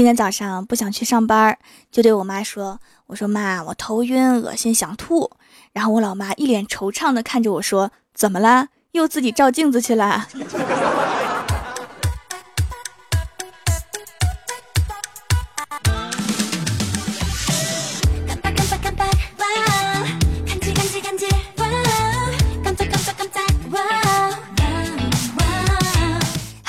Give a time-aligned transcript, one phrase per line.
[0.00, 1.58] 今天早上不想去上班，
[1.92, 5.30] 就对我妈说：“我说妈，我头晕、恶心、想吐。”
[5.74, 8.68] 然后我老妈一脸惆怅的看着我说：“怎么了？
[8.92, 10.26] 又自己照镜子去了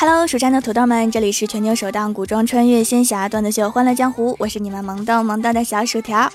[0.02, 6.28] Hello，？” 蜀山的土豆们，这里是全球首档古装穿越仙侠段子秀《欢乐江湖》，我是你们萌逗萌逗的小薯条。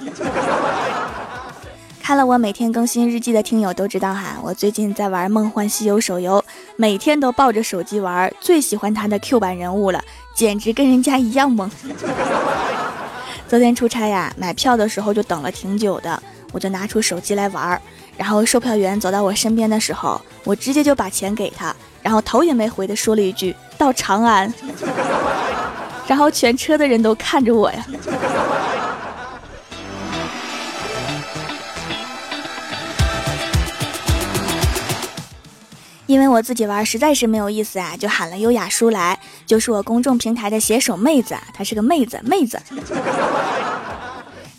[2.01, 6.45] 看了我每天更新日记的听友都知道哈，我最近在玩《梦幻西游》手游，
[6.77, 10.01] 每天都抱着手机玩，最喜欢它的 Q 版人物了，
[10.33, 11.69] 简直跟人家一样萌。
[13.51, 17.83] 昨天出差呀，买票的时候就等了挺久的，我就拿出手机来玩，
[18.16, 21.74] 然后售票员走到我身边的时候，我直接就把钱给他，
[22.06, 23.52] 然后头也没回的说了一句。
[23.77, 24.55] 到长安，
[26.06, 27.84] 然后全车的人都看着我呀。
[36.07, 42.57] 因为我自己玩实在是没有意思啊，就喊了优雅叔来，就是我公众平台的写手妹子啊，她是个妹子妹子。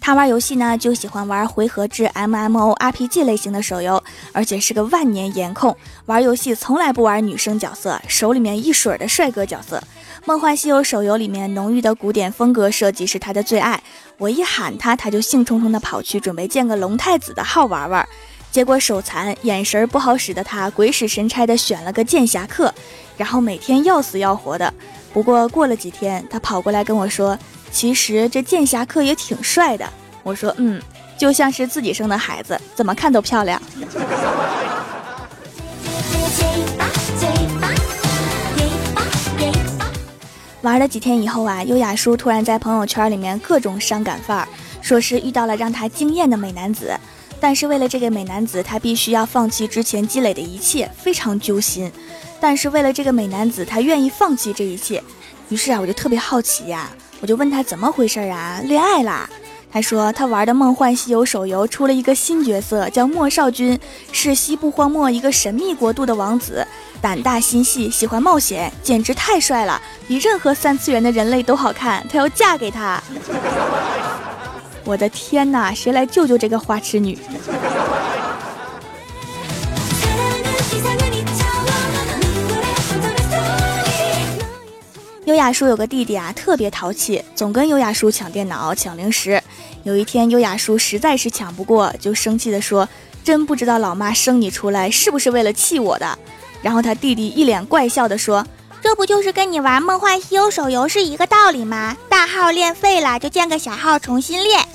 [0.08, 5.76] 他玩游戏呢，就喜欢玩回合制 MMORPG 类型的手游，而且是个万年颜控。
[6.06, 9.84] 玩游戏从来不玩女生角色，手里面一水的帅哥角色。
[10.24, 13.84] 梦幻西游手游里面浓郁的古典风格设计是他的最爱。
[14.18, 18.08] 我一喊他，他就兴冲冲的跑去准备建个龙太子的号玩玩。
[18.50, 22.74] 结果手残，眼神不好使的他鬼使神差的选了个剑侠客，
[23.18, 24.74] 然后每天要死要活的。
[25.12, 27.38] 不过过了几天，他跑过来跟我说。
[27.72, 29.88] 其实这剑侠客也挺帅的，
[30.24, 30.82] 我说嗯，
[31.18, 33.62] 就像是自己生的孩子，怎么看都漂亮。
[40.62, 44.48] 玩了几天以后啊，优雅叔突然在朋友圈里面各种伤感范儿，
[44.82, 47.00] 说是遇到了让他惊艳的美男子，
[47.40, 51.90] 但是为了这个美男子，他必须要放弃之前积累的一切，非常揪心。
[52.40, 55.02] 但是为了这个美男子，他愿意放弃这一切。
[55.48, 56.90] 于是啊，我就特别好奇呀。
[57.20, 58.62] 我就问他怎么回事啊？
[58.64, 59.30] 恋爱啦？
[59.70, 63.78] 他说他玩的《梦幻西游》手游出了一个新角色，叫莫少君，
[64.12, 66.66] 是西部荒漠一个神秘国度的王子，
[67.02, 72.06] 胆大心细，喜欢冒险，简直太帅了，比任何三次元的人类都好看。
[72.10, 73.02] 他要嫁给他。
[74.86, 75.74] 我的天哪！
[75.74, 77.18] 谁来救救这个花痴女？
[85.38, 89.40] 优雅叔有个弟弟啊，特别淘气，总跟优雅叔抢电脑、抢零食。
[89.84, 92.90] 有一天，优雅叔实在是抢不过，就生气地说
[93.24, 96.18] ：“真不知道老妈生你出来是不是为了气我的。”
[96.64, 98.44] 然后他弟弟一脸怪笑地说
[98.82, 101.96] ：“这不就是跟你玩《梦幻西游》手游是一个道理吗？
[102.10, 104.66] 大号练废了就建个小号重新练。”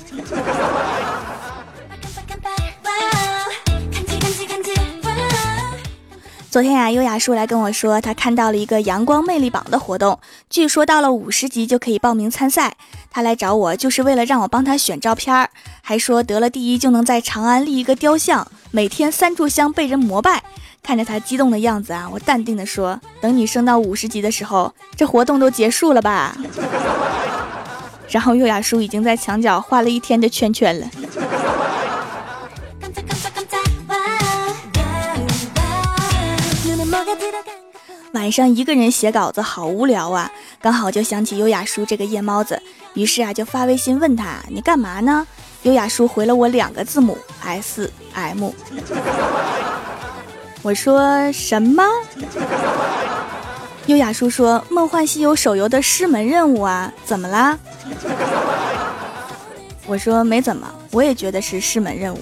[6.53, 10.19] 昨天呀，优雅叔来跟我说，他看到了一个阳光魅力榜的活动，
[10.51, 12.75] 据说到了五十级就可以报名参赛。
[13.09, 15.49] 他来找我就是为了让我帮他选照片，
[15.81, 20.43] 还说得了第一就能在长安立一个雕像，每天三炷香被人膜拜。
[20.83, 26.37] 看着他激动的样子啊，我淡定的说，等你升到五十级的时候，这活动都结束了吧？
[28.09, 30.87] 然后优雅叔已经在墙角画了一天的圈圈了。
[38.13, 40.31] 晚上一个人写稿子好无聊啊，
[40.61, 42.61] 刚好就想起优雅叔这个夜猫子，
[42.93, 45.25] 于是啊就发微信问他你干嘛呢？
[45.63, 48.51] 优雅叔回了我两个字母 S M。
[50.61, 51.83] 我说什么？
[53.87, 57.57] 优雅叔说梦幻西游手游的师门任务啊，怎么啦？
[59.85, 62.19] 我说没怎么，我也觉得是师门任务。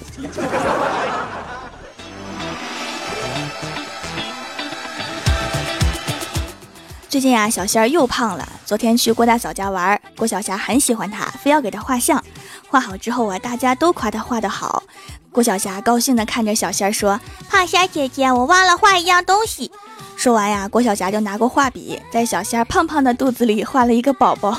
[7.12, 8.48] 最近啊，小仙儿又胖了。
[8.64, 12.24] 昨天去郭大嫂家玩，郭晓霞很喜欢她，非要给她画像。
[12.70, 14.82] 画好之后啊，大家都夸她画的好。
[15.30, 17.20] 郭晓霞高兴地看着小仙儿说
[17.50, 19.70] ：“胖仙儿姐姐，我忘了画一样东西。”
[20.16, 24.58] 说完呀，郭晓霞就拿过画笔，在小仙儿胖胖的肚子里画了一个宝宝。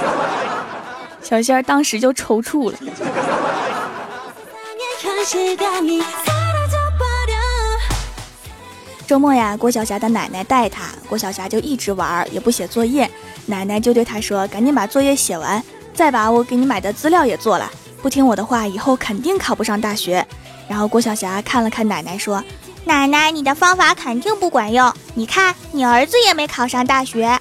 [1.20, 2.78] 小仙儿当时就抽搐了。
[9.06, 13.08] 周末呀，郭晓霞的奶奶带她，郭晓霞就一直玩，也不写作业。
[13.46, 15.62] 奶奶就对她说：“赶紧把作业写完，
[15.94, 17.70] 再把我给你买的资料也做了。
[18.02, 20.26] 不听我的话，以后肯定考不上大学。”
[20.68, 22.42] 然后郭晓霞看了看奶奶，说
[22.84, 24.92] ：“奶奶，你的方法肯定不管用。
[25.14, 27.38] 你看，你儿子也没考上大学。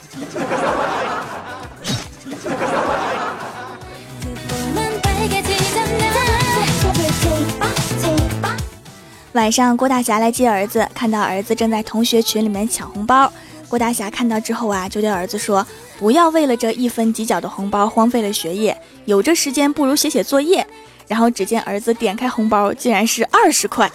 [9.35, 13.29] 晚上，郭大侠来接儿子，看到儿子正在同学群里面抢红包。
[13.67, 15.67] 郭大侠看到之后啊，就对儿子说
[15.99, 20.65] ：“不要为了这一分几角的红包荒废了学业，有这时间不如写写作业。”
[21.09, 23.91] 然后只见儿子点开红包，竟然是二十块。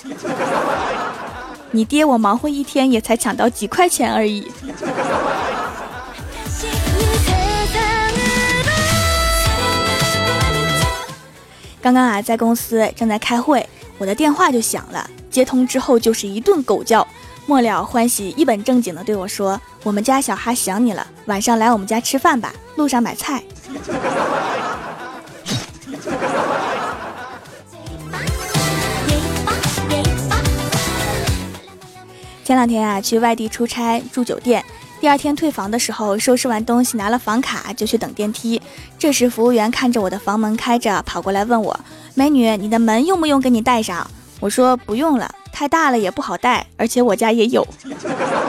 [1.72, 4.46] 你爹我忙活一天也才抢到几块钱而已。
[11.80, 13.66] 刚刚啊，在公司正在开会，
[13.96, 17.06] 我的电话就响了，接通之后就是一顿狗叫。
[17.46, 23.42] 末了，欢喜一本正经的对我说：“我们家小哈想你了，晚上来我们家吃饭吧，路上买菜。”
[32.44, 34.64] 前两天啊，去外地出差住酒店，
[35.00, 38.60] 第二天退房的时候，收拾完东西拿了房卡就去等电梯。
[38.98, 41.80] 这时服务员看着我的房门开着，跑过来问我
[42.14, 44.08] ：“美女，你的门用不用给你带上？”
[44.40, 47.66] 我说：“不用了。”太大了也不好带，而且我家也有。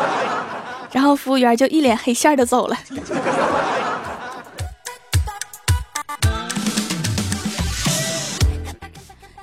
[0.92, 2.78] 然后服务员就一脸黑线的走了。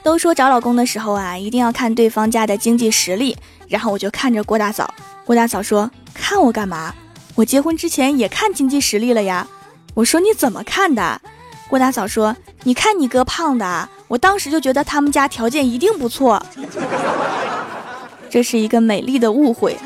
[0.03, 3.37] 都说找老公的时候啊，一定要看对方家的经济实力。
[3.69, 4.95] 然后我就看着郭大嫂，
[5.27, 6.95] 郭大嫂说：“看我干嘛？
[7.35, 9.47] 我结婚之前也看经济实力了呀。”
[9.93, 11.21] 我说：“你怎么看的？”
[11.69, 12.35] 郭大嫂说
[12.65, 16.43] ：“你看你哥胖的，我当时就觉得他们家条件一定不错。”
[18.31, 19.76] 这是一个美丽的误会。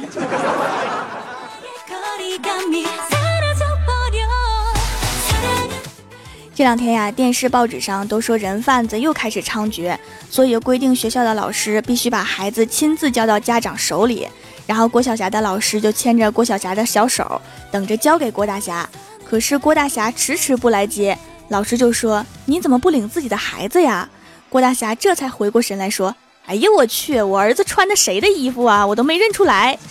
[6.54, 9.96] 这两天呀，电视、报纸上都说人贩子又开始猖獗，
[10.28, 14.28] 所以规定学校的老师必须把孩子亲自交到家长手里。
[14.66, 17.40] 然后郭晓霞的老师就牵着郭晓霞的小手，
[17.70, 18.88] 等着交给郭大侠。
[19.24, 21.18] 可是郭大侠迟迟不来接，
[21.48, 24.08] 老师就说：“你怎么不领自己的孩子呀？”
[24.48, 26.14] 郭大侠这才回过神来说。
[26.46, 27.22] 哎呀，我去！
[27.22, 28.84] 我儿子穿的谁的衣服啊？
[28.84, 29.78] 我都没认出来。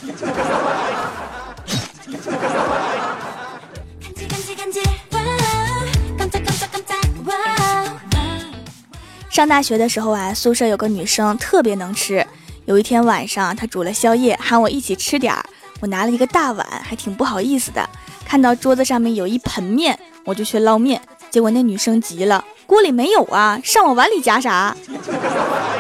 [9.30, 12.28] 上大学的时候啊，宿舍有个女生特别能吃。
[12.66, 15.46] 有一天晚上，她煮了宵夜，喊我一起吃点儿。
[15.80, 17.90] 我拿了一个大碗，还挺不好意思的。
[18.26, 21.02] 看到桌子上面有一盆面，我就去捞面。
[21.32, 24.76] 结果那女生急了：“锅里没有啊，上我碗里夹啥？”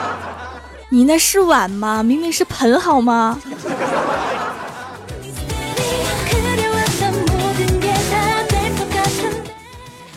[0.90, 2.02] 你那是碗吗？
[2.02, 3.38] 明明是盆，好吗？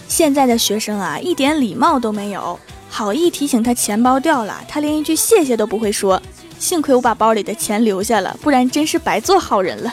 [0.06, 2.58] 现在的学生啊，一点礼貌都没有。
[2.88, 6.22] 好意提醒他钱包掉了，他连一句谢谢都不会说。
[6.60, 9.92] 幸亏我把包里的钱留下了，不然真是白做好人了。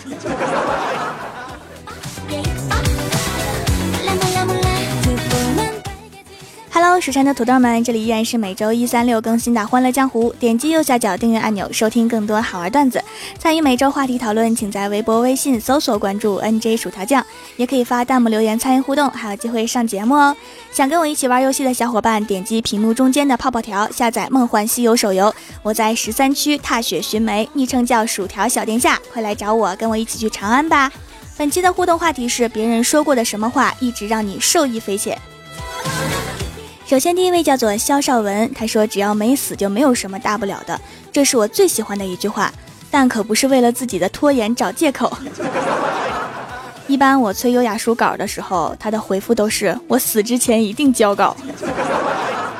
[6.99, 10.31] 蜀山的土豆们，这里依然是每周一、三、六更新的《欢乐江湖》。
[10.37, 13.03] 点击右下角订阅按钮，收听更多好玩段子。
[13.39, 17.25] 参与每周话题讨论，请在微博、微信搜索关注 “nj 薯条酱”，
[17.57, 20.35] 也可以发弹幕留言参与互动，还有机会上节目哦。
[20.71, 25.33] 想跟我一起玩游戏的小伙伴，点击屏幕中间的泡泡条，下载《梦幻西游》手游。
[25.63, 30.91] 我在十三区踏雪寻梅，昵称叫薯条小殿下，快来找我，跟我一起去长安吧。
[31.37, 35.17] 本期的互动话题是：别人说过的什么话，一直让你受益匪浅？
[36.91, 40.77] 首先，第一位叫做肖少文，他说：“只要没死，就没有什么大不了的。”
[41.09, 42.51] 这是我最喜欢的一句话，
[42.89, 45.09] 但可不是为了自己的拖延找借口。
[46.89, 51.33] 一般我催优雅书稿的时候，他的回复都是：“我死之前一定交稿。”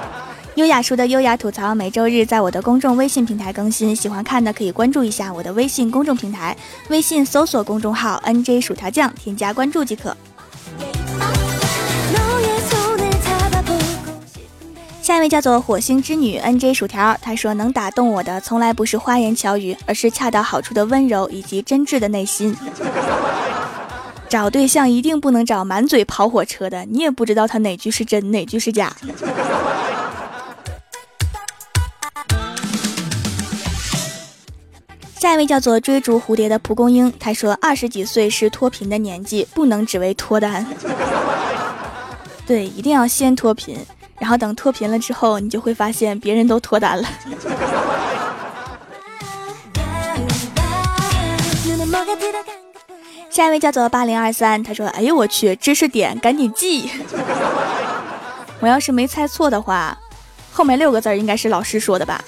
[0.56, 6.56] 优雅书的优雅吐槽每周日在我的公众微信平台更新，喜欢看的可以关注一下我的微信公众平台，
[6.88, 10.16] 微信搜索公众号 “nj 薯条酱”，添加关注即可。
[15.12, 22.56] 下一位叫做火星之女 N J 薯条，她说能打动我的从来不是花言巧语，而是恰到好处的温柔以及真挚的内心。
[24.30, 28.96] 找对象一定不能找满嘴跑火车的，你也不知道他哪句是真，哪句是假。
[35.20, 40.65] 下一位叫做追逐蝴蝶的蒲公英，他说二十几岁是脱贫的年纪，不能只为脱单。
[42.48, 43.77] 对，一定要先脱贫。
[44.22, 47.10] 然后等脱贫了之后，你就会发现别人都脱单了。
[53.32, 56.92] 下一位叫做八零二三，他说：“哎呦我去，知识点赶紧记。
[58.60, 59.98] 我要是没猜错的话，
[60.51, 62.24] 后面六个字应该是老师说的吧。”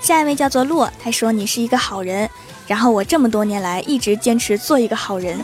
[0.00, 2.30] 下一位叫做洛，他说你是一个好人，
[2.68, 5.36] 然后我这么多年来一直坚持做一个好人。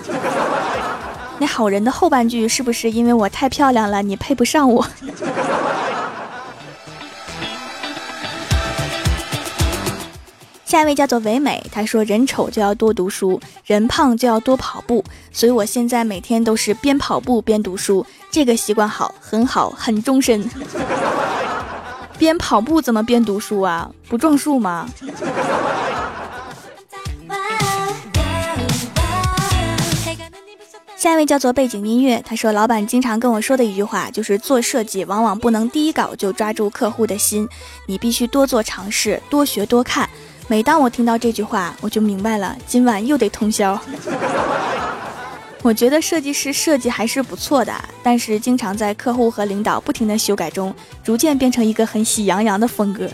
[1.39, 4.87] 那好人的后半句是不是因为我太漂亮了，你配不上我？
[10.65, 20.45] 下一位叫做唯美，他说人丑就要多读书，人胖就要多跑步，所以我现在每天都是边跑步边读书，这个习惯好，很好，很终身。
[22.19, 23.91] 边跑步怎么边读书啊？
[24.09, 24.89] 不撞树吗？
[31.05, 37.47] 下一位叫做背景音乐，他说老板经常跟我说的一句话就是做设计往往不能第一稿就抓住客户的心，
[37.85, 40.09] 你必须多做尝试，多学多看。
[40.49, 43.79] 每当我听到这句话，我就明白了，今晚又得通宵。
[45.61, 53.07] 我觉得设计师设计还是不错的，但是经常在客户和领导不停的修改中，逐渐变成一个很喜羊羊的风格。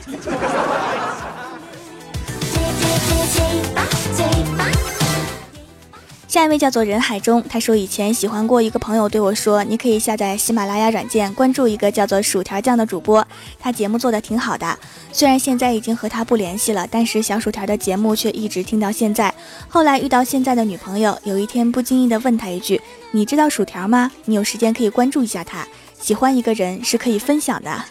[6.31, 13.27] 下一位叫做人海中，他说以前喜欢过一个朋友对我说，你可以下载喜马拉雅软件，关注一个叫做薯条酱的主播，
[13.59, 14.79] 他节目做的挺好的。
[15.11, 19.35] 虽然现在已经和他不联系了，但是小薯条的节目却一直听到现在。
[19.69, 24.09] 后来遇到现在的女朋友，有一天不经意的问他一句：“你知道薯条吗？
[24.27, 25.67] 你有时间可以关注一下他。
[25.99, 27.85] 喜欢一个人是可以分享的，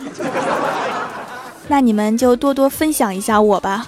[1.67, 3.86] 那你们就多多分享一下我吧。”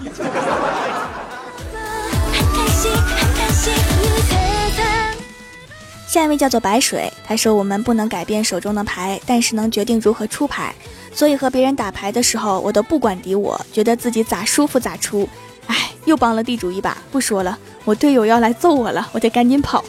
[6.11, 10.75] 下一位叫做白水，他说：“我们不能改变手中的牌，但是能决定如何出牌。
[11.13, 15.25] 所以和别人打牌的时候，我都不管敌我，觉得自己咋舒服咋出。
[15.67, 19.85] 哎，又帮了地主一把，不说了，我队友要来揍我了，我得赶紧跑。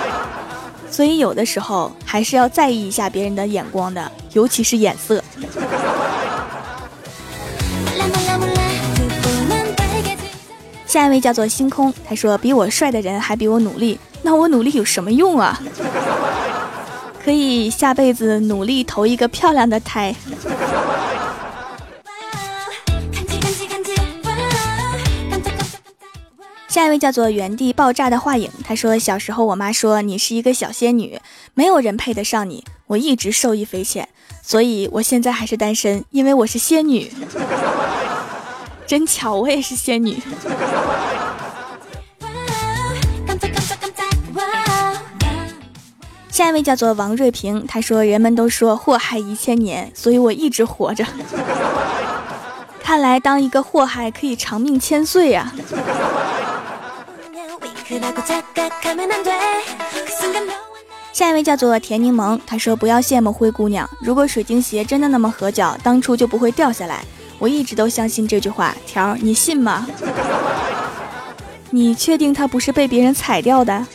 [0.92, 5.24] 所以有的时候还是要在意一下别人的眼光的，尤其是眼色。”
[10.86, 15.60] 下一位叫做星空，他说：“比我帅的人还比我努力。”那我努力有什么用啊？
[17.22, 20.14] 可以下辈子努力投一个漂亮的胎。
[26.68, 31.20] 下一位叫做原地爆炸的画影，他说小时候我妈说你是一个小仙女，
[31.52, 34.08] 没有人配得上你，我一直受益匪浅，
[34.40, 37.12] 所以我现在还是单身，因为我是仙女。
[38.86, 40.16] 真巧，我也是仙女。
[46.40, 51.04] 下一位叫做王瑞平，他说：“人们都说祸害一千年，所以我一直活着。
[52.82, 55.52] 看来当一个祸害可以长命千岁呀。
[61.12, 67.04] ”下一位叫做田柠檬，他说：“不要羡慕灰姑娘，如果水晶鞋真的那么合脚，当初就不会掉下来。
[67.38, 69.86] 我一直都相信这句话，条你信吗？
[71.68, 73.86] 你确定它不是被别人踩掉的？”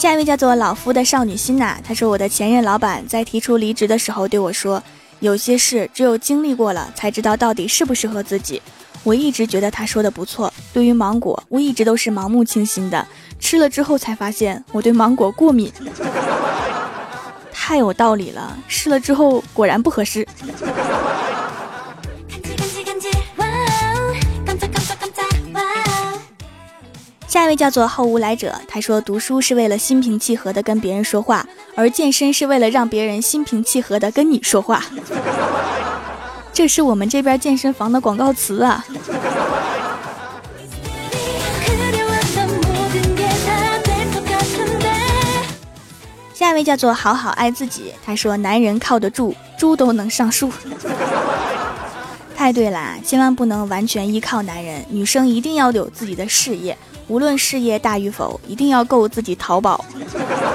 [0.00, 4.82] 下一位叫做老夫的少女心呐，她说我的前任老板在提出离职的时候对我说，
[5.18, 8.62] 有些事只有经历过了才知道到底适不适合自己。
[9.04, 10.50] 我一直觉得他说的不错。
[10.72, 13.06] 对于芒果，我一直都是盲目倾心的，
[13.38, 15.70] 吃了之后才发现我对芒果过敏，
[17.52, 18.56] 太有道理了。
[18.68, 20.26] 试了之后果然不合适。
[27.50, 34.84] 位叫做后无来者，他说读书是为了心平气和的跟别人说话，而健身是为了让别人心平气和的跟你说话。
[36.54, 38.84] 这是我们这边健身房的广告词啊。
[46.32, 50.52] 下一位叫做好好爱自己，他说男人靠得住，猪都能上树。
[52.40, 56.74] 太对了，千万不能完全依靠男人，女生一定要有自己的事业。
[57.06, 59.84] 无论事业大与否，一定要够自己淘宝。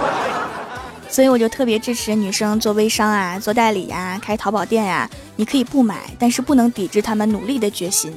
[1.08, 5.08] 所以我就特别支持女生做微商啊，做代理呀，开淘宝店呀。
[5.36, 8.12] 你可以不买，但是不能抵制他们努力的决心。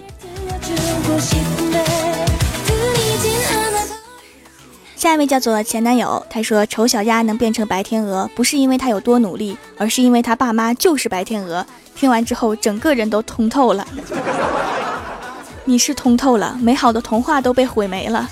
[4.98, 11.64] 下一位叫做前男友，他说丑小鸭能变成白天鹅，不是因为他有多努力，而是因为他爸妈就是白天鹅。
[11.94, 13.86] 听完之后，整个人都通透了。
[15.64, 18.28] 你是通透了，美好的童话都被毁没了。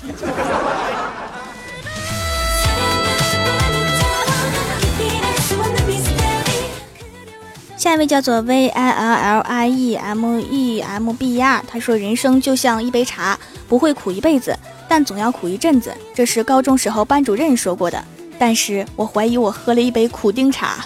[7.77, 14.53] 下一位叫做 V I L L I E M E M B E R，他说人生就像一杯茶，不会苦一辈子，
[14.87, 15.95] 但总要苦一阵子。
[16.13, 18.03] 这是高中时候班主任说过的，
[18.39, 20.85] 但是我怀疑我喝了一杯苦丁茶。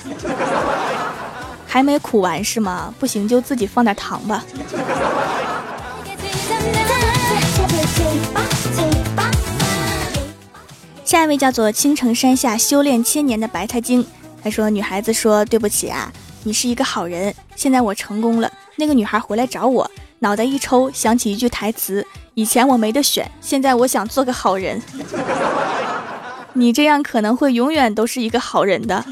[1.68, 2.94] 还没苦完是吗？
[3.00, 4.44] 不行就自己放点糖吧。
[11.06, 14.06] 下一位叫做青城山下修炼千年的白菜精，
[14.42, 16.12] 他说：“女孩子说对不起啊，
[16.44, 17.34] 你是一个好人。
[17.56, 19.90] 现在我成功了，那个女孩回来找我，
[20.20, 24.82] 脑袋一抽，想起一句台词：以前我没得选，现在我想做个好人。
[26.54, 29.04] 你这样可能会永远都是一个好人的。”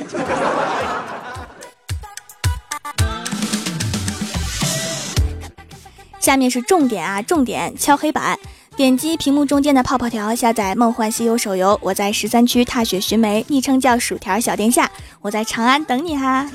[6.19, 8.37] 下面是重点啊，重点敲黑板。
[8.75, 11.77] 点击屏幕中间的泡泡条，下载《梦幻西游》手游。
[11.81, 14.89] 我在十三区踏雪寻梅，昵称叫薯条小殿下。
[15.21, 16.49] 我在长安等你哈。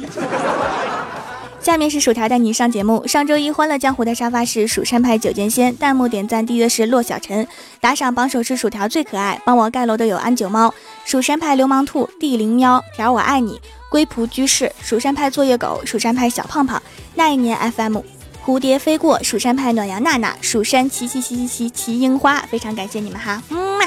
[1.65, 3.07] 下面是薯条带你上节目。
[3.07, 7.49] 上周一欢乐江湖的沙发是蜀山派九剑仙，弹幕点赞低的是洛小晨，
[7.81, 9.41] 打赏榜首是薯条最可爱。
[9.47, 10.75] 帮我盖楼的有安九猫、
[11.07, 16.83] 蜀山派流氓兔、地灵喵、条我爱你、龟仆居士、蜀山派作业狗、蜀山派小胖胖、
[17.15, 17.97] 那一年 FM。
[18.45, 23.87] 蝴蝶飞过，蜀山派暖阳娜娜，蜀山齐齐齐齐齐齐樱花，非常感谢你们哈，嗯嘛。